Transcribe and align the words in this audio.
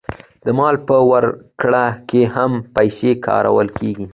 د 0.43 0.45
مال 0.57 0.75
په 0.87 0.97
ورکړه 1.11 1.85
کې 2.09 2.21
هم 2.35 2.51
پیسې 2.75 3.11
کارول 3.25 3.67
کېږي 3.79 4.07